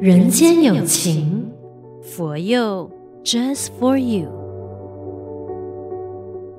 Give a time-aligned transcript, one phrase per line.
[0.00, 1.52] 人间有情，
[2.02, 2.90] 佛佑
[3.22, 4.30] Just for you。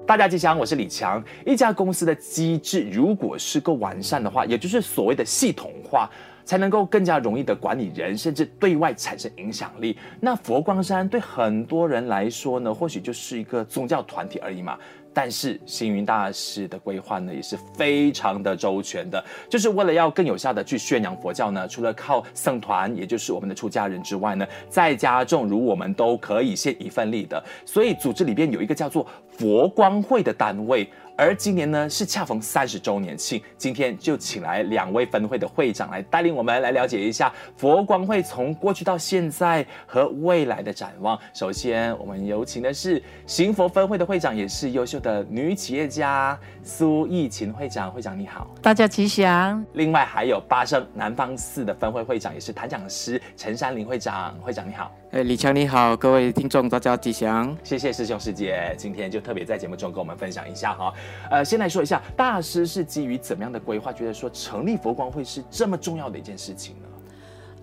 [0.06, 1.24] 大家吉祥，我是李强。
[1.44, 6.08] 一家公司的机制如果是够完善的话，也就是所谓的系统化，
[6.46, 9.98] 才能够更加容易的管理人，甚至对外产生影响力。
[10.20, 14.78] 那佛光山对很多人来说呢，或许就是一个宗教团体而已嘛。
[15.14, 21.68] 但是星云大师的规划呢，也是非常的周全的，就是为了要更有效的去宣扬佛教呢。
[21.68, 27.44] 除了靠僧团，也就是我们的出家人之外呢，在家众如我们都可以献一份力的。
[27.66, 29.06] 所以组织里边有一个叫做
[29.38, 30.90] 佛光会的单位。
[31.22, 41.16] 而今年呢，是恰逢三十周年庆，今天就请来两位分会的会长来带领我们来了解一下佛光会从过去到现在和未来的展望。
[41.32, 47.92] 首先，我们有请的是行佛分会的会长，也是优秀的女企业家苏奕琴会长。
[47.92, 49.64] 会长你好，大家吉祥。
[49.74, 54.36] 另外还有八圣南方寺的分会会长，也是檀讲师陈山林会长。
[54.42, 54.92] 会长你好。
[55.12, 57.54] 哎，李强你好，各位听众大家吉祥。
[57.66, 60.94] 谢谢师兄师姐，今天就特别在节目中跟我们分享一下哈。
[61.30, 66.88] 呃，先来说一下，大师是基于怎么样的规划，觉得说成立佛光会是这么重要的一件事情呢？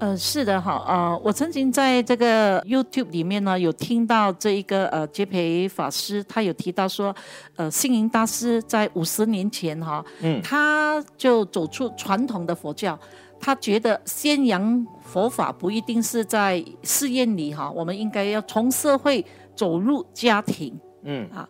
[0.01, 7.17] 呃，是的哈，呃，我曾经在这个 YouTube 里面呢，有听到这一个呃杰培法师，他有提到说，
[7.57, 12.99] 呃，星云大师在五十年前哈，嗯，他就走出传统的佛教。
[13.41, 21.28] 他觉得宣扬佛法不一定是在寺院里哈，我们应该要从社会走入家庭，嗯。
[21.30, 21.48] 啊，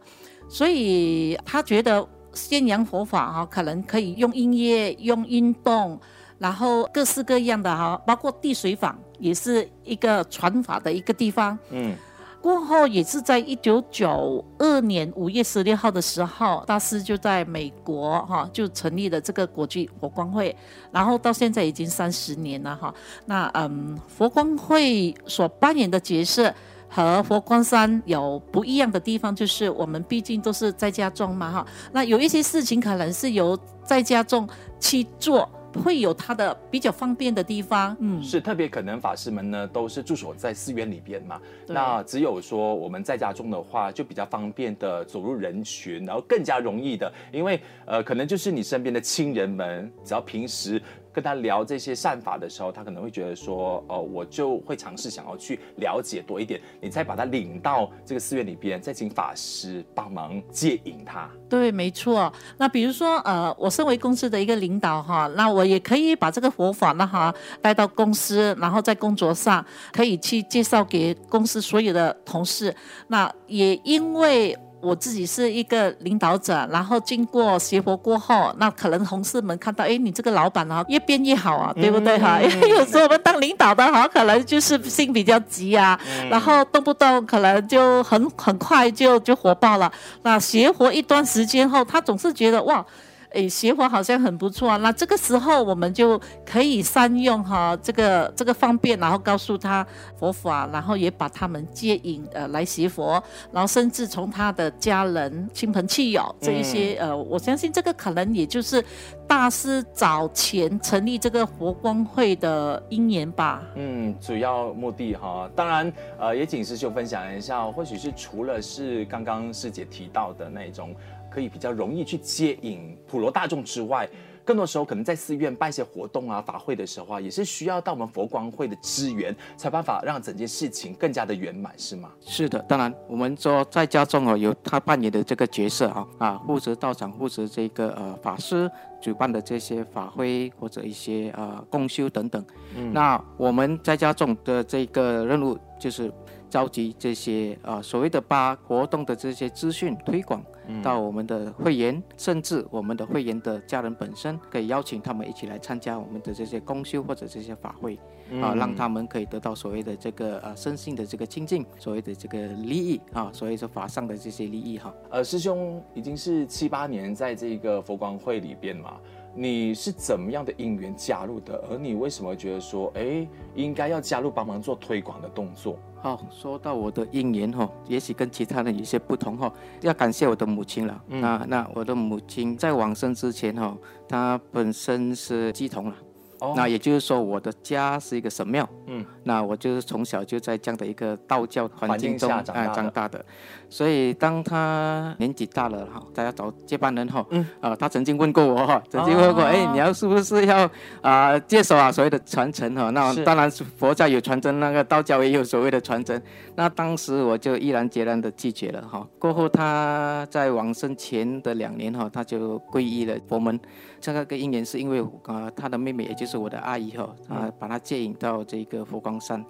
[0.48, 5.98] 所以他觉得宣扬佛法哈，可能可以用音乐、用运动，
[6.38, 11.96] 然后各式各样的哈，包括地水坊也是一个传法的一个地方，嗯。
[12.40, 20.54] 过后也是在一九九二年五月十六号的时候，大师就在美国哈就成立了这个国际佛光会，
[20.92, 22.94] 然后到现在已经三十年了哈。
[23.26, 26.54] 那嗯，佛光会所扮演的角色
[26.88, 31.66] 和佛光山有不一样的地方，就是我们毕竟都是在家众嘛哈。
[31.92, 34.48] 那有一些事情可能是由在家众
[34.78, 35.48] 去做。
[35.78, 50.82] 会有它的比较方便的地方，嗯，是特别可能法师们呢都是驻所在寺院里边嘛，那只有说我们在家中的话，就比较方便的走入人群，然后更加容易的，因为呃可能就是你身边的亲人们，只要平时。
[51.20, 61.28] 跟他聊这些善法的时候，他可能会觉得说，哦，我就会尝试想要去了解多一点，你再把他领到这个寺院里边，再请法师帮忙接引他。
[61.48, 62.32] 对，没错。
[62.56, 72.72] 那比如说，呃，我身为公司的一个领导哈，那我也可以把这个佛法呢哈带到公司，然后在工作上可以去介绍给公司所有的同事。
[73.08, 74.56] 那也因为。
[74.80, 82.40] 我自己是一个领导者，然后经过学佛过后，那可能同事们看到，哎，你这个老板啊，越变越好啊，对不对哈？
[82.40, 85.98] 因 为有时候我们当领导的哈，可能就是心比较急啊，
[86.30, 89.90] 然后动不动可能就很很快就就火爆了。
[90.22, 92.84] 那学佛一段时间后，他总是觉得哇。
[93.30, 94.76] 哎，学佛好像很不错啊。
[94.78, 103.22] 那这个时候我们就可以善用哈这个这个方便，然后告诉他佛法，然后也把他们接引呃来学佛，
[103.52, 108.82] 然后甚至从他的家人、亲朋戚友这一些呃，我相信这个可能也就是
[109.26, 113.62] 大师早前成立这个佛光会的因缘吧。
[113.74, 120.94] 嗯，主要目的哈，当然呃也请师兄分享一下，或许是除了是刚刚师姐提到的那种。
[121.38, 124.08] 可以比较容易去接引普罗大众之外，
[124.44, 132.10] 更多时候可能在寺院办一些活动啊、法会的时候啊，也是需要到我们佛光会的支援，才办法让整件事情更加的圆满，是吗？
[132.20, 138.68] 是的，当然我们说在家中哦，有他扮演的这个角色啊啊，负责道场，负责这个呃法师
[139.00, 142.44] 举办的这些法会或者一些呃共修等等。
[142.74, 146.12] 嗯，那我们在家中的这个任务就是。
[146.50, 150.42] 召集这些啊、呃、所谓的八活动的这些资讯推广
[150.82, 157.98] 到我们的会员，嗯、甚至我们的会员的家人本身，可以邀请他们一起来参加我们的这些公修或者这些法会，
[158.42, 164.94] 啊，让他们可以得到所谓的这个呃身心的这个清净，所谓的这个利益啊，所谓说法上的这些利益哈。
[165.10, 168.98] 呃，师兄已经是七八年在这个佛光会里边嘛。
[169.40, 171.64] 你是怎么样的因缘加入的？
[171.70, 173.24] 而你为什么觉得说，哎，
[173.54, 175.78] 应该要加入帮忙做推广的动作？
[176.02, 181.04] 好，说到我的因缘哈，也许跟其他人有些不同哈，要感谢我的母亲了。
[181.06, 183.76] 嗯、那那我的母亲在往生之前哈，
[184.08, 185.96] 她本身是鸡童了，
[186.40, 188.68] 哦那也就是说，我的家是一个神庙。
[188.86, 193.24] 嗯，那我就是从小就在这样的一个道教环境中长大的啊长大的，
[193.68, 200.64] 所以当他年纪大了哈，大家找接班人哈，嗯，啊，他曾经问过我哈，曾经问过，哎、哦你要是不是要
[201.02, 202.90] 啊、呃、接手啊所谓的传承哈？
[202.90, 206.20] 那当然是佛教有传承，那个道教也有所谓的传承。
[206.54, 209.06] 那当时我就毅然决然的拒绝了哈。
[209.18, 213.58] 过后他在往生前的两年哈，他就皈依了佛门。
[214.00, 219.40] 这个个因缘是因为啊、呃，他的妹妹也就是我的阿姨哈，啊、呃，把他接引到这个佛光山，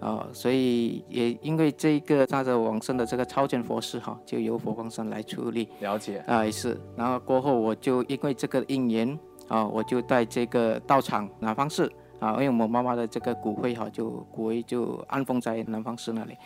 [0.00, 5.68] 啊、呃，所以也因为这个他的往生的这个超荐佛事哈，就由佛光山来处理。
[5.80, 6.80] 了解啊、呃，是。
[6.96, 9.18] 然后过后我就因为这个因缘
[9.48, 16.36] 啊，我就在这个道场南方寺啊，因为我妈妈的这个骨灰哈，就骨灰就安放在南方寺那里，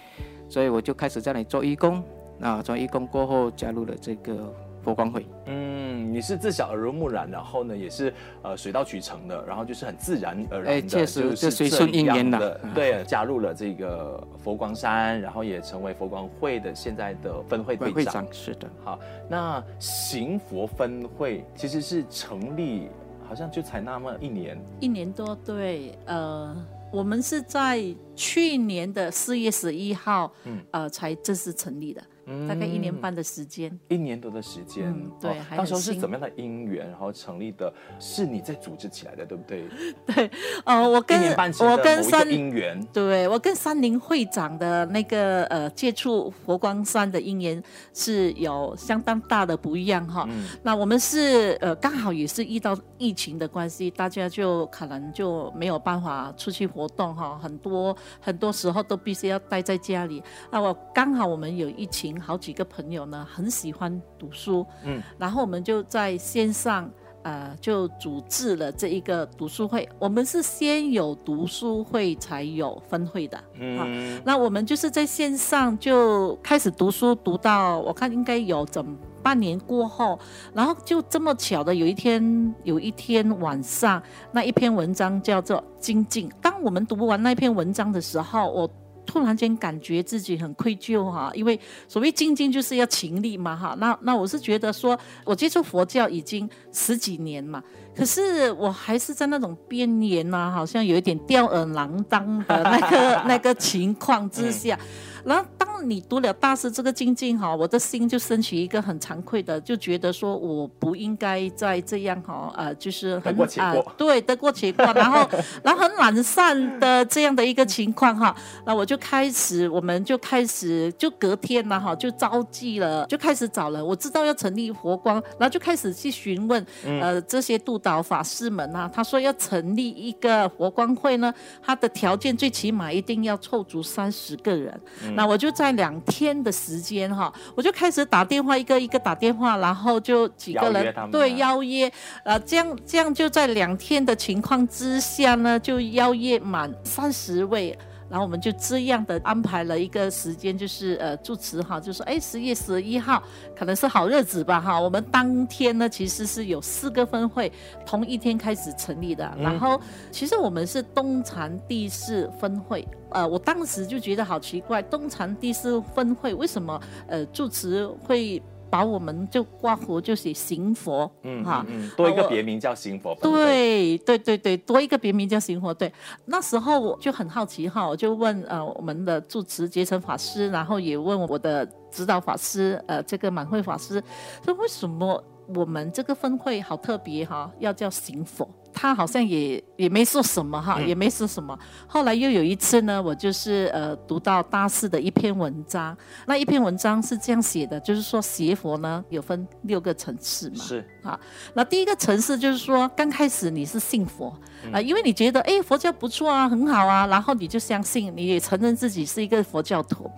[0.49, 2.03] 所以我就开始在那里做义工。
[2.39, 4.53] 啊，做义工过后加入了这个。
[4.87, 18.71] 佛光会，嗯，你是自小耳濡目染，然后呢，也是呃水到渠成的，然后就是很自然而然的，哎，确实就是随顺应缘的，对，加入了这个佛光山，然后也成为佛光会的现在的分会会长，会长是的。
[18.85, 18.97] 好，
[19.29, 22.89] 那行佛分会其实是成立，
[23.29, 26.57] 好像就才那么一年，一年多，对，呃，
[26.93, 27.83] 我们是在
[28.15, 32.01] 去年的四月十一号，嗯，呃，才正式成立的。
[32.49, 37.73] 大概一年半的时间，嗯，一年多的时间，嗯，对，哦，当时候是怎么样的因缘，然后成立的？
[38.01, 39.65] 是你在组织起来的，对不对？
[40.07, 40.31] 对，
[40.65, 41.17] 呃，我跟
[41.61, 47.63] 我跟山因缘，对我跟三林会长的那个呃接触佛光山的因缘
[47.95, 50.27] 是有相当大的不一样哈。
[50.29, 60.21] 嗯，那我们是呃刚好也是遇到疫情的关系，大家就可能就没有办法出去活动哈，很多很多时候都必须要待在家里。
[60.51, 62.16] 那我刚好我们有疫情。
[62.21, 66.91] 好几个朋友呢，很喜欢读书，嗯，然后我们就在线上，
[67.23, 69.89] 呃，就组织了这一个读书会。
[69.99, 80.19] 我们是先有读书会，才有分会的，嗯，啊，那我们就是在线上就开始读书，读到我看应该有整半年过后，
[80.55, 84.03] 然后就这么巧的有一天，有一天晚上，
[84.33, 86.29] 那一篇文章叫做《精进》。
[86.41, 88.71] 当我们读完那篇文章的时候，我。
[89.07, 93.75] 突然间感觉自己很愧疚哈，因为所谓精进就是要勤力嘛哈。
[93.79, 97.63] 那那我是觉得说，我接触佛教已经十几年嘛，
[97.95, 104.79] 可是我还是在那种边缘呐，好像有一点吊儿郎当的那个 那个情况之下。
[105.27, 115.29] 然后当你读了大师这个经经哈，我的心就升起一个很惭愧的，就觉得说我不应该再这样哈，呃，就是很啊、呃，对，得过且过，然后
[115.65, 118.35] 然后很懒散的这样的一个情况哈，
[118.65, 134.81] 那我就开始，我们就开始就隔天了哈，就召集了，就开始找了，我知道要成立佛光，然后就开始去询问呃这些督导法师们啊，他说要成立一个佛光会呢，他的条件最起码一定要凑足三十个人。
[135.17, 141.91] 那我就在两天的时间哈，我就开始打电话，一个一个打电话，然后就几个人对邀约，
[142.23, 147.77] 呃，这样这样就在两天的情况之下呢，就邀约满三十位。
[148.09, 153.21] 然后我们就这样的安排了一个时间，就是呃住持哈，就说哎十月十一号
[153.59, 154.81] 可能是好日子吧哈。
[154.81, 157.53] 我们当天呢其实是有四个分会
[157.85, 159.81] 同一天开始成立的，然后
[160.13, 162.87] 其实我们是东禅第四分会，
[163.17, 168.43] 呃我当时就觉得好奇怪，东禅第四分会为什么呃住持会。
[168.69, 173.15] 把我们就挂佛就写行佛，嗯哈，嗯，多一个别名叫行佛。
[173.23, 175.73] 对对对对，多一个别名叫行佛。
[175.73, 175.91] 对，
[176.25, 184.03] 那时候我就很好奇哈，我就问呃我们的住持结成法师，然后也问我的指导法师呃这个满慧法师，
[184.45, 185.23] 说为什么
[185.55, 188.51] 我们这个分会好特别哈，要叫行佛？
[188.79, 191.59] 他好像也也没说什么哈，也没说什么。
[191.87, 200.57] 后来又有一次呢，我就是呃读到大四的一篇文章，那一篇文章是这样写的，就是说邪佛呢有分六个层次嘛。
[200.63, 201.19] 是啊，
[201.55, 204.37] 那第一个层次就是说刚开始你是信佛
[204.73, 210.11] 啊，因为你觉得哎佛教不错啊，很好啊，然后你就相信，你也承认自己是一个佛教徒。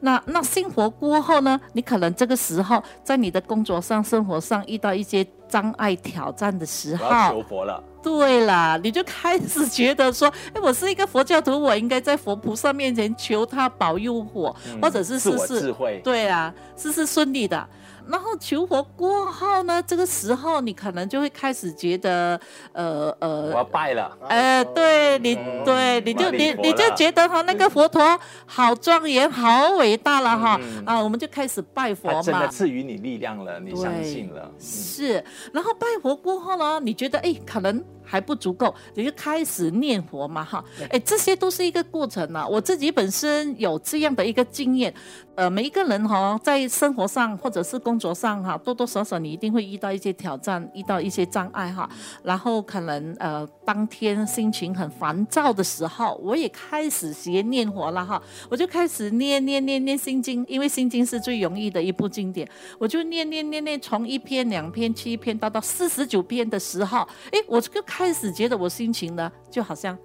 [0.00, 7.82] 那那信佛过后呢，你可能这个时候在你的工作上、生活上遇到一些障碍挑战的时候，求佛了。
[8.02, 17.66] 对啦，你就开始觉得说，哎，我是一个佛教徒，我应该在佛菩萨面前求他保佑我，嗯、或者是事事智慧，对啊，事事顺利的。
[18.08, 22.38] 然后求佛过后呢，这个时候你可能就会开始觉得，
[22.72, 24.16] 呃呃，我要拜了。
[24.28, 30.58] 呃，对你，嗯、对你就你你就觉得哈，那个佛陀好庄严，好伟大了哈。
[30.60, 32.22] 嗯、啊，我们就开始拜佛嘛。
[32.22, 34.50] 真的赐予你力量了，你相信了。
[34.58, 37.84] 是，然后拜佛过后呢，你觉得哎，可能。
[38.04, 42.46] 还不足够，你就开始念佛嘛，哈，哎，这些都是一个过程呢、啊。
[42.46, 44.92] 我自己本身有这样的一个经验，
[45.34, 51.88] 呃，每一个人哈，在生活上或者是工作上哈，多多少少你一定会遇到一些挑战，遇到一些障碍哈。
[52.22, 66.98] 然后可能呃，当天心情很烦躁的时候，我也开始学念佛了哈，我就开始念念念念心经，因为心经是最容易的一部经典，我就念念念念，从一篇、两篇、七篇到到四十九篇的时候，
[67.30, 69.96] 哎，我就开开始觉得我心情呢，就好像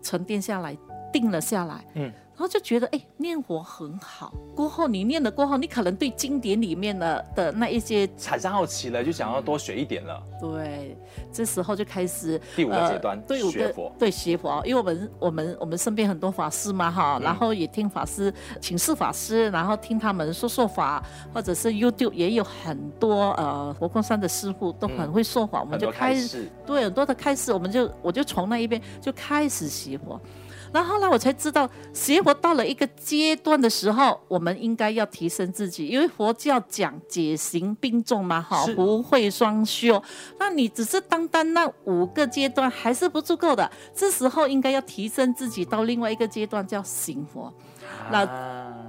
[0.00, 0.78] 沉淀下来，
[1.12, 1.84] 定了下来。
[1.94, 2.12] 嗯。
[2.34, 4.32] 然后就觉得哎，念佛很好。
[4.56, 10.22] 过后你念了过后，你可能对经典里面的的那一些产生好奇了，就想要多学一点了。
[10.40, 10.96] 对，
[11.30, 14.62] 这时候就开始第五个阶段，对、呃、学佛，对学佛。
[14.64, 30.18] 因为我们我们我们身边很多法师嘛哈，然后也听法师请示法师，然后听他们说说法，或者是 YouTube 也有很多呃佛光山的师傅都很会说法，嗯、我们就开始对很多的开始，我们就我就从那一边就开始学佛。
[30.72, 40.02] 然后后来，我才知道学佛到了一个阶段的时候，我们应该要提升自己，因为佛教讲解行并重嘛，哈，福慧双修。
[40.38, 47.52] 那你只是单单那五个阶段还是不足够的，这时候应该要提升自己到另外一个阶段，叫行佛。
[48.10, 48.26] 那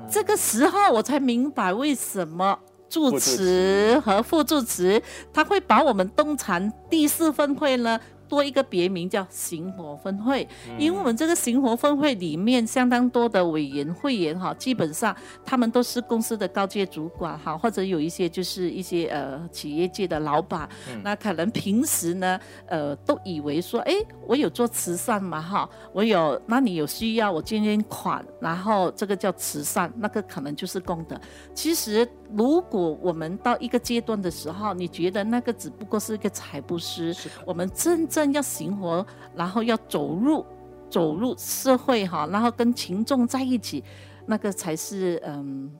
[0.10, 2.58] 这个时候我才明白为什么
[2.90, 5.02] 助持和副助持
[5.34, 8.00] 它会把我们东禅第四分会呢，
[8.34, 10.48] 多一个别名叫行活分会，
[10.80, 20.68] 因为我们这个行活分会里面相当多的委员会员哈，基本上他们都是公司的高阶主管哈，或者有一些就是一些呃企业界的老板，
[21.04, 23.94] 那可能平时呢呃都以为说，哎，
[24.26, 31.16] 我有做慈善嘛哈，我有，那你有需要我捐捐款，然后这个叫慈善，那个可能就是功德。
[31.54, 40.44] 其实如果我们到一个阶段的时候，你觉得那个只不过是一个财布施，我们真正要行活，然后要走入
[40.90, 43.84] 走入社会哈，然后跟群众在一起，
[44.26, 45.72] 那个才是嗯，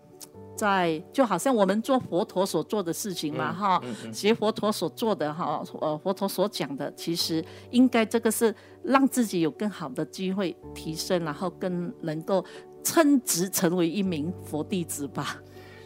[0.56, 3.82] 在就好像我们做佛陀所做的事情嘛哈，
[4.12, 12.46] 学佛陀所做的哈，呃，佛陀所讲的，其实应该这个是让自己有更好的机会提升，然后更能够
[12.84, 15.42] 称职成为一名佛弟子吧。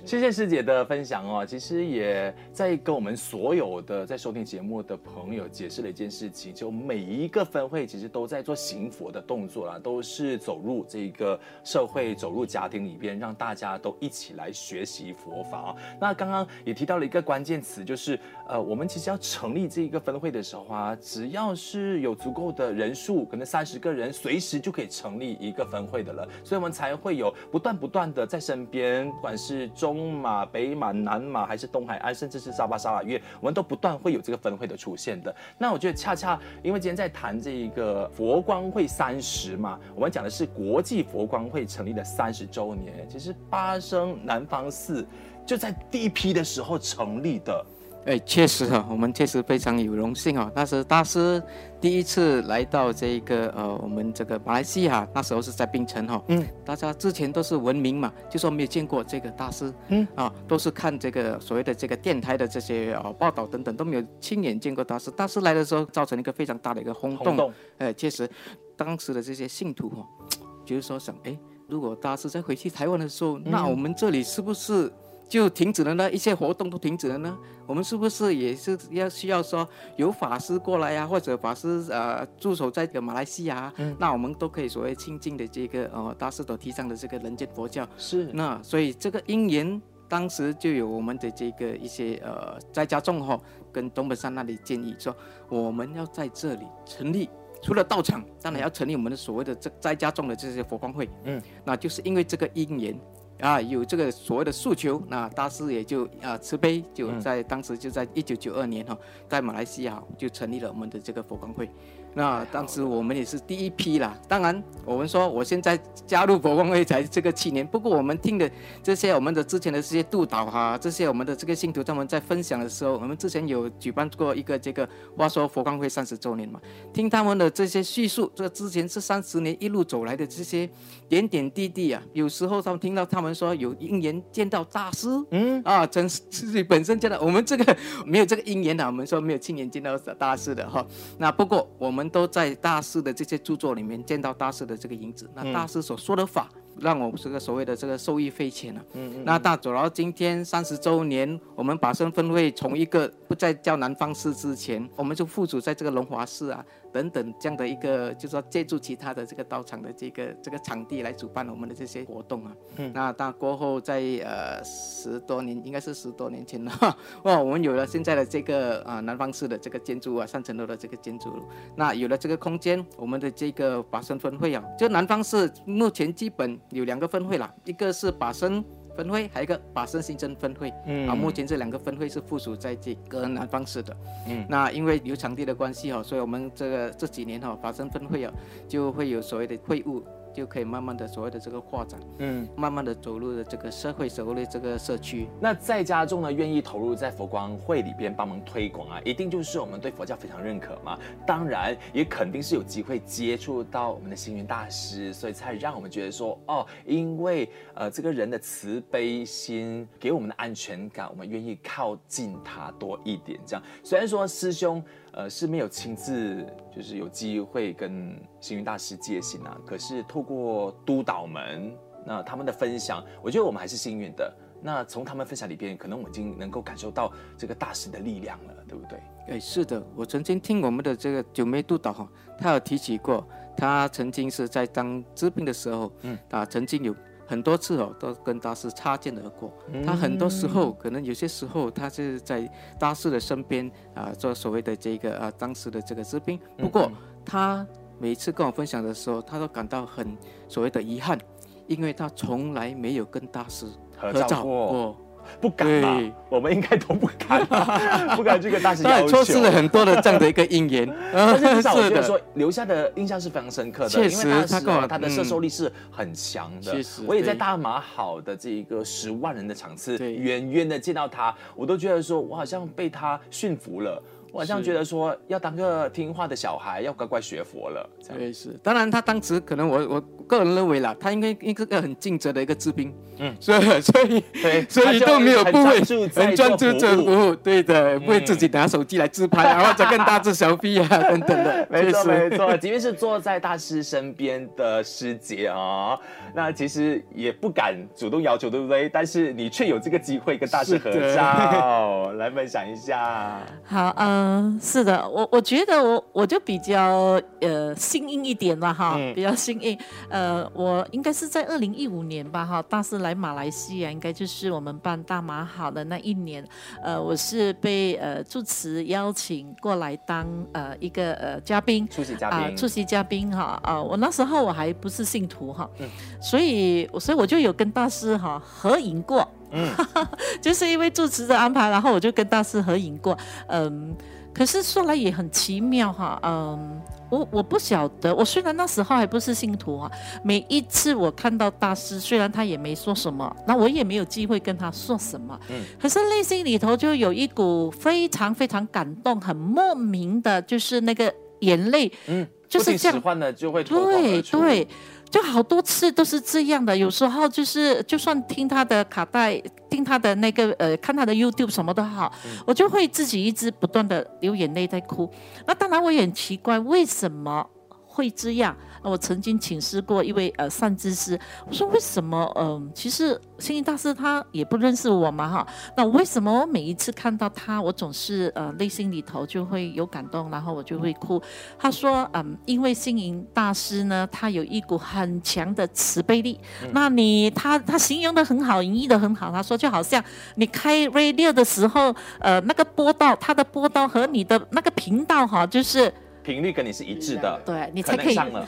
[0.07, 15.75] 谢谢师姐的分享哦，其实也在跟我们所有的在收听节目的朋友解释了一件事情，就每一个分会其实都在做行佛的动作啦，都是走入这个社会，走入家庭里边，让大家都一起来学习佛法。
[15.99, 29.96] 那刚刚也提到了一个关键词，就是呃，我们其实要成立这一个分会的时候啊，只要是有足够的人数，可能三十个人，随时就可以成立一个分会的了，所以我们才会有不断不断的在身边，不管是中。
[29.97, 35.35] 东马、北马、南马，还是东海岸，甚至是沙巴、沙拉越，我们都不断会有这个分会的出现的。
[35.57, 43.07] 那我觉得恰恰因为今天在谈这一个佛光会三十嘛，我们讲的是国际佛光会成立的三十周年。
[43.09, 45.03] 其实巴生南方寺
[45.47, 47.65] 就在第一批的时候成立的。
[48.05, 50.49] 哎，确实哈，我们确实非常有荣幸啊。
[50.55, 51.43] 那时大师
[51.79, 56.23] 第一次来到这个呃，我们这个马来西亚，那时候是在槟城哈。
[56.27, 56.43] 嗯。
[56.65, 59.71] 大家之前都是文明嘛，就说没有见过这个大师。
[59.89, 60.07] 嗯。
[60.15, 65.11] 啊，都是看这个所谓的这个电台的这些呃报道等等，都没有亲眼见过大师。
[65.11, 67.25] 大师来的时候，造成一个非常大的一个轰动。
[67.25, 67.53] 轰动。
[67.77, 68.27] 哎，确实，
[68.75, 70.07] 当时的这些信徒哈，
[70.65, 74.91] 就是说想，哎，如果大师再回去台湾的时候，嗯、那我们这里是不是？
[75.27, 77.37] 就停止了呢，一切活动都停止了呢。
[77.65, 79.67] 我们是不是也是要需要说
[79.97, 88.29] 有法师过来呀、啊，或者法师呃驻守在这个马来西亚，嗯，那我们都可以所谓亲近的这个呃大师所提倡的这个人间佛教是。
[88.31, 93.37] 那所以这个因缘当时就有我们的这个一些呃在家众哈
[93.69, 95.13] 跟东本山那里建议说，
[95.49, 97.29] 我们要在这里成立，
[97.61, 102.97] 除了道场，当然要成立我们的所谓的这在家众的这些佛光会，嗯，那就是因为这个因缘。
[103.39, 108.97] 啊，有这个所谓的诉求，那大师也就啊慈悲，就在当时就在一九九二年哈，
[109.29, 111.69] 在马来西亚就成立了我们的这个佛光会。
[112.17, 114.17] 那当时我们也是第一批啦。
[114.27, 126.59] 当然，我们说我现在加入佛光会才这个七年，不过我们听的这些我们的之前的这些督导哈，这些我们的这个信徒他们在分享的时候，我们之前有举办过一个这个话说佛光会三十周年嘛，
[126.91, 130.67] 听他们的这些叙述，这之前这三十年一路走来的这些
[131.07, 140.83] 点点滴滴啊，有时候他们听到他们说有因缘见到大师，嗯啊，真是自己本身见到我们这个没有这个因缘啊，我们说没有亲眼见到大师的哈。
[141.19, 142.06] 那不过我们。
[142.09, 146.49] 都在大师的这些著作里面见到大师的这个影子，那大师所说的法，
[146.79, 148.81] 让我这个所谓的这个受益匪浅了。
[148.93, 149.23] 嗯嗯。
[149.25, 162.55] 那大祖，然后今天三十周年，我们把身分会从一个不再叫南方寺之前，我们就附属在这个龙华寺啊，等等这样的一个，就是说借助其他的这个道场的这个这个场地来主办我们的这些活动啊。
[162.77, 166.71] 嗯，那到过后在呃十多年，应该是十多年前了，
[167.23, 171.31] 哇，我们有了现在的这个啊、呃、南方式的这个建筑啊，三层楼的这个建筑，
[171.75, 178.63] 那有了这个空间，我们的这个法身分会啊，就南方市目前基本有两个分会啦，一个是法身。
[178.97, 183.95] 分会还有一个法生新增分会，嗯，啊，目前这两个分会是附属在这个南方市的，
[184.27, 188.33] 嗯，那因为有场地的关系哈，所以我们这个这几年哈，法生分会啊，
[188.67, 190.03] 就会有所谓的会务。
[190.37, 195.27] 就可以慢慢的所谓的这个扩展，嗯，慢慢的走入了这个社会，走入了这个社区。
[195.41, 200.95] 那在家中呢，愿意投入在佛光会里边帮忙推广啊，一定就是我们对佛教非常认可嘛。
[201.25, 213.39] 当然，也肯定是有机会接触到我们的星云大师，所以才让我们觉得说，哦，因为呃这个人的慈悲心给我们的安全感，我们愿意靠近他多一点。
[213.43, 214.83] 这样，虽然说师兄。
[215.17, 224.31] 呃，是没有亲自就是有机会跟星云大师接信啊，可是透过督导们那他们的分享，我觉得我们还是幸运的。
[224.61, 228.99] 那从他们分享里边，可能我们已经能够感受到这个大师的力量了，对不对？
[229.29, 232.07] 哎，是的，我曾经听我们的这个九妹督导哈，
[232.37, 236.95] 他有提起过，他曾经是在当治病的时候，嗯，啊，曾经有。
[237.27, 239.51] 很多次哦，都跟大师擦肩而过。
[239.85, 246.39] 他很多时候，可能有些时候，他是在大师的身边啊，做所谓的这个啊，当时的这个治病。
[246.57, 246.89] 不过，
[247.25, 247.67] 他
[247.99, 250.17] 每次跟我分享的时候，他都感到很
[250.47, 251.19] 所谓的遗憾，
[251.67, 253.65] 因为他从来没有跟大师
[253.97, 254.95] 合照过。
[255.39, 256.01] 不敢吧？
[256.29, 257.45] 我们应该都不敢，
[258.15, 259.07] 不敢这个大师要求。
[259.07, 263.89] 错失了很多的这样的一个因缘， 但是至少我觉得 说留下的印象是非常深刻的。
[263.89, 266.75] 确实，因为他的摄受力是很强的。
[267.05, 274.01] 我也在大马好的这一个十万人的场次，远远的见到他，我都觉得说我好像被他驯服了。
[274.33, 277.89] 我好像觉得说要当个听话的小孩，要乖乖学佛了。
[278.15, 278.49] 对，是。
[278.61, 282.93] 当然，他当时可能我我个人认为啦，他应该应该是个很尽责的一个制兵。
[283.19, 285.79] 嗯，所以 所以对所以都没有不会
[286.13, 287.35] 很专注做服务。
[287.35, 291.67] 对的，不会自己拿手机来自拍啊，或者跟大师小臂啊等等的。
[291.71, 295.97] 没错没错，即便是坐在大师身边的师姐啊，
[296.35, 298.87] 那其实也不敢主动要求，对不对？
[298.89, 303.39] 但是你却有这个机会跟大师合照， 来分享一下。
[303.63, 304.17] 好，嗯。
[304.27, 309.77] 嗯，是的，我我觉得我我就比较呃幸运一点吧哈，嗯、比较幸运。
[310.09, 310.16] 呃，
[310.53, 316.45] 我应该是在二零一五年吧哈，大师来马来西亚，应该就是我们办大马好的那一年。
[316.83, 323.81] 呃，我是被呃住持邀请过来当呃一个呃嘉宾，出席嘉宾啊，出席嘉宾哈啊。
[323.81, 325.89] 我那时候我还不是信徒哈，嗯、
[326.21, 329.69] 所以 所以我就有跟大师哈合影过，嗯，
[330.41, 333.95] 就是因为住持的安排，然后我就跟大师合影过，嗯。
[334.37, 339.91] 可是说来也很奇妙哈，嗯，我我不晓得，我虽然那时候还不是信徒啊，
[340.23, 354.67] 每一次我看到大师，虽然他也没说什么，那我也没有机会跟他说什么，嗯，可是内心里头就有一股非常非常感动，很莫名的，就是那个眼泪，嗯，就是这样，的就会对对。
[355.09, 365.09] 就好多次都是这样的，有时候就是就算听他的卡带，听他的那个呃，看他的 YouTube 什么都好，嗯、我就会自己一直不断的流眼泪在哭。
[365.45, 367.47] 那当然我也很奇怪，为什么
[367.85, 368.55] 会这样？
[368.81, 381.21] 我曾经请示过一位呃善知识，我说为什么嗯、呃，其实星云大师他也不认识我嘛哈，那为什么我每一次看到他，我总是呃内心里头就会有感动，然后我就会哭。
[381.57, 386.39] 他说嗯、呃，因为星云大师呢，他有一股很强的慈悲力。
[386.63, 389.31] 嗯、那你他他形容的很好，演绎的很好。
[389.31, 390.03] 他说就好像
[390.35, 395.93] 你开 radio 的时候，呃那个波道，他的波道和你的那个频道哈，就是。
[396.27, 398.45] 频率跟你是一致的，对你才可以上了。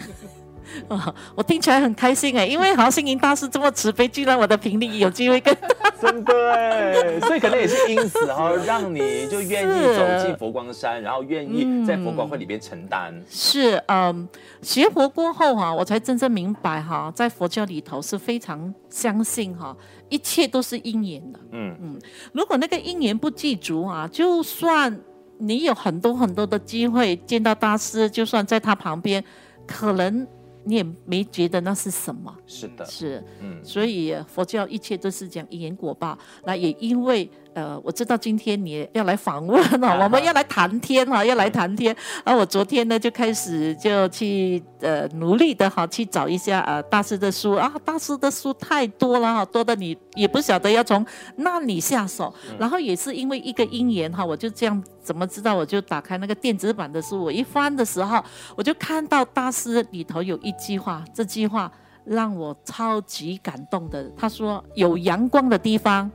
[1.34, 5.56] 我听起来很开心哎，因为好像星云大师这么慈悲，居然我的频率有机会跟
[6.00, 13.20] 真的哎，所以可能也是因此哈，让你就愿意走进佛光山，然后愿意在佛光会里边承担。
[13.28, 14.28] 是嗯，
[14.62, 19.76] 学佛过后哈，我才真正明白哈，在佛教里头是非常相信哈，
[20.10, 21.40] 一切都是因缘的。
[21.52, 22.00] 嗯嗯，
[22.32, 25.00] 如果那个因缘不具足啊，就算。
[25.40, 29.24] 你有很多很多的机会见到大师，就算在他旁边，
[29.66, 30.28] 可能
[30.66, 32.36] 你也没觉得那是什么。
[32.46, 36.18] 是的，是，嗯，所以佛教一切都是讲因缘果报。
[36.44, 41.96] 那也因为呃，我知道今天你要来访问哦， 我们要来谈天哈， 要来谈天。
[42.24, 51.06] 而我昨天呢就开始就去呃努力的哈去找一下呃大师的书啊，大师的书太多了哈，多的你也不晓得要从
[51.38, 52.34] 那里下手。
[52.58, 55.56] 然后也是因为一个因缘哈，我就这样怎么知道？
[55.56, 58.24] 我就打开那个电子版的书，我一翻的时候，
[58.56, 61.72] 我就看到大师里头有一句话，这句话
[62.06, 64.10] 让我超级感动的。
[64.16, 66.10] 他说：“有阳光的地方。”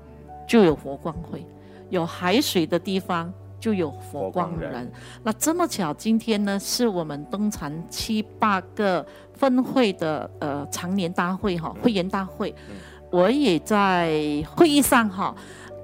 [0.46, 1.46] 就有佛光会，
[1.90, 4.90] 有海水的地方就有佛光人。
[5.22, 12.54] 那这么巧，今天呢是我们东禅七八个分会的呃常年大会哈，会员大会。
[12.68, 12.76] 嗯、
[13.10, 15.34] 我也在会议上哈，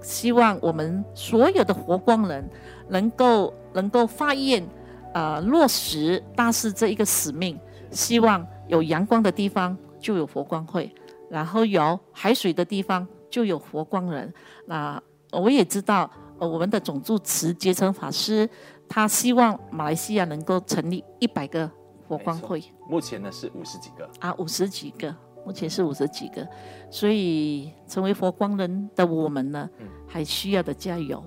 [0.03, 2.49] 希望我们所有的佛光人
[2.88, 4.62] 能够能够发愿
[5.14, 7.59] 呃落实大师这一个使命，
[7.90, 10.92] 希望有阳光的地方就有佛光会，
[11.31, 13.07] 然后有海水的地方。
[13.31, 14.33] 就有佛光人，
[14.66, 15.01] 那
[15.33, 18.49] 我也知道，呃，我们的总住持结成法师，
[18.88, 21.71] 他希望马来西亚能够成立一百个
[22.09, 22.62] 佛光会。
[22.88, 25.14] 目前呢是五十几个啊，五十几个，
[25.47, 26.47] 目前是五十几个，
[26.90, 31.23] 所以成为佛光人的我们呢，嗯、还需要的加油。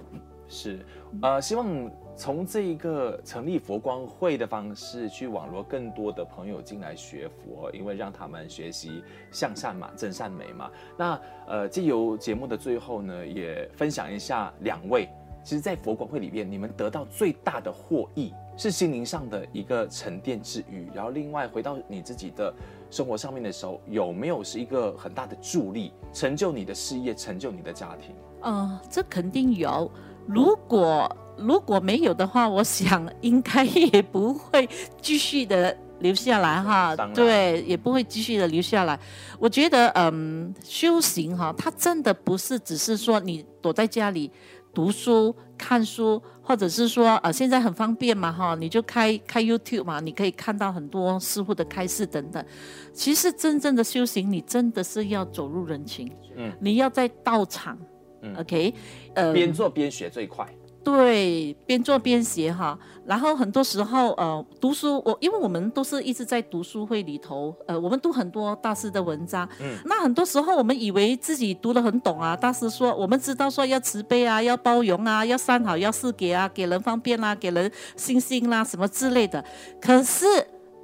[0.47, 0.85] 是，
[1.21, 1.89] 呃，希望。
[2.15, 10.69] 从这一个成立佛光会的方式去网络更多的朋友进来学佛，因为让他们学习向善嘛，真善美嘛。
[10.97, 15.09] 那呃，借由节目的最后呢，也分享一下两位，
[15.43, 22.53] 其实，在佛光会里面，你们得到最大的获益是心灵上的一个沉淀之余，然后另外回到你自己的
[22.91, 28.15] 生活上面的时候，有没有是一个很大的助力，成就你的事业，成就你的家庭？
[28.43, 29.91] 嗯、呃，这肯定有。
[30.25, 34.67] 如果如果没有的话，我想应该也不会
[35.01, 36.95] 继续的留下来哈。
[37.13, 38.99] 对，也不会继续的留下来。
[39.39, 44.31] 我觉得，嗯，修行哈，它真的不是只是说你躲在家里
[44.73, 52.43] 读书、看书，或者是说，呃，现在很方便嘛哈，你就开开 YouTube 嘛，你可以看到很多师傅的开示等等。
[52.93, 57.77] 其实真正的修行，你真的是要走入人群，嗯，你要在道场。
[58.25, 58.73] 嗯，OK，
[59.15, 60.47] 呃，边做边学最快。
[60.83, 62.77] 对，边做边写哈。
[63.05, 69.47] 然后很多时候，呃，读书，我因为我们都是一直在读书会里头，呃，我们读很多大师的文章。
[69.59, 69.77] 嗯。
[69.85, 72.35] 那很多时候，我们以为自己读得很懂啊。
[72.35, 79.43] 大师说，我们知道说要慈悲啊，要包容啊，要善好，要施给啊，给人方便啊，给人信心啦，什么之类的。
[79.81, 80.25] 可是。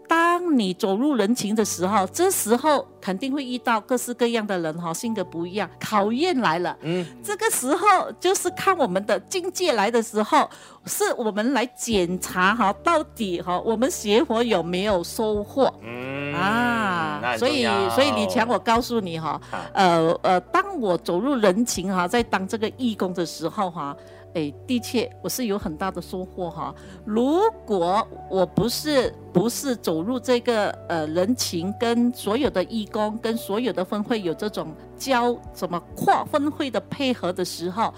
[0.09, 6.75] 当你走入人群的时候，这时候肯定会遇到各式各样的人哈，性格不一样，考验来了。
[6.81, 10.49] 嗯，这个时候就是看我们的境界来的时候，
[10.85, 15.71] 是我们来检查哈，到底哈我们学佛有没有收获？
[15.83, 19.39] 嗯啊，所以所以李强，我告诉你哈，
[19.73, 23.95] 呃呃，当我走入人群哈，在当这个义工的时候哈。
[24.33, 26.73] 哎，的确，我是有很大的收获哈。
[27.05, 37.93] 如果我不是不是走入这个呃人情，跟所有的义工，跟所有的分会有这种交什么跨分会的配合的时候。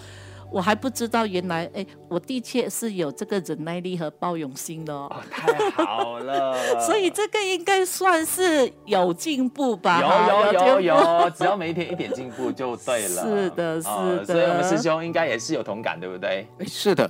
[0.51, 5.07] 我还不知道，原来哎，我的确是有这个忍耐力和包容心的哦。
[5.09, 6.55] 哦，太好了！
[6.85, 10.01] 所以这个应该算是有进步吧？
[10.27, 13.23] 有有有有， 只要每一天一点进步就对了。
[13.23, 13.91] 是的，是的。
[13.91, 16.45] 哦，所以我们师兄应该也是有同感，对不对？
[16.67, 17.09] 是的。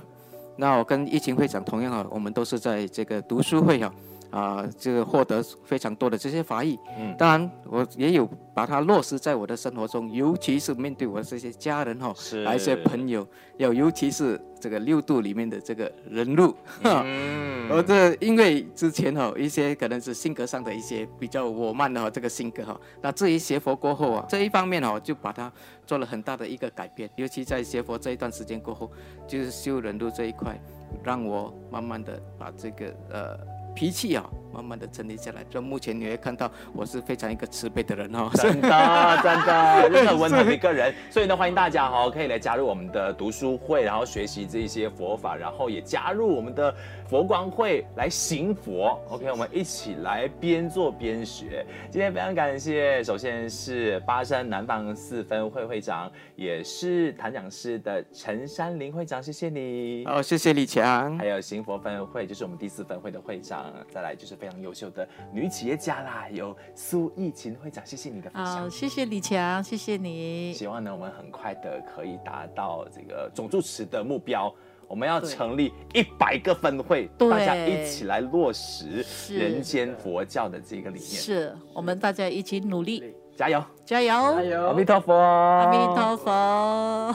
[0.56, 3.92] 那我跟疫情会长同样啊，我们都是在这个读书会啊。
[4.32, 12.14] 啊，这个获得非常多的这些法益，嗯，当然我也有把它落实在我的生活中，尤其是面对我的这些家人哈、
[12.46, 25.52] 还有一些朋友，要尤其是这个六度里面的这个人路，嗯， 我这因为之前哈、哦、一些可能是性格上的一些比较我慢的哈这个性格哈，那至于学佛过后啊，这一方面哈就把它
[25.86, 28.90] 做了很大的一个改变，尤其在学佛这一段时间过后，
[29.28, 30.58] 就是修人路这一块，
[31.04, 33.61] 让我慢慢的把这个呃。
[33.74, 35.44] 脾气啊，慢慢的整理下来。
[35.48, 40.94] 就目前你会看到，我是非常一个慈悲的人哦， 真的，真的，真的温暖的一个人。
[41.10, 46.74] 所以呢，欢迎大家哈，可以来加入我们的读书会，然后学习这些佛法，然后也加入我们的
[47.08, 48.98] 佛光会来行佛。
[49.08, 51.64] OK，我们一起来边做边学。
[51.90, 60.04] 今天非常感谢，首先是巴山南方四分会会长，也是檀讲师的陈山林会长，谢谢你。
[60.06, 61.16] 哦，谢谢李强。
[61.18, 63.72] 还有行佛分会，就是我们第四分会的会长。
[63.90, 68.62] 再来就是非常优秀的女企业家啦，有苏艺琴会长，谢谢你的分享。
[68.62, 70.52] 好，谢谢李强，谢谢你。
[70.52, 74.52] 希望呢，我们很快的可以达到这个总住持的目标。
[74.88, 81.08] 我们要成立一百个分会，大家一起来落实人间佛教的这个理念。
[81.08, 84.66] 是，是我们大家一起努力，加油，加油，加油！
[84.66, 87.14] 阿弥陀佛，阿弥陀佛。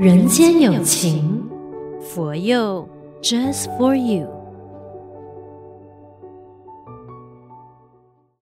[0.00, 1.46] 人间有情，
[2.00, 2.88] 佛佑
[3.20, 4.31] Just for you。